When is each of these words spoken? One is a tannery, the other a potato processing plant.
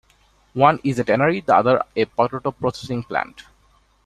One 0.55 0.79
is 0.83 0.97
a 0.97 1.03
tannery, 1.03 1.41
the 1.41 1.55
other 1.55 1.83
a 1.95 2.05
potato 2.05 2.49
processing 2.49 3.03
plant. 3.03 3.43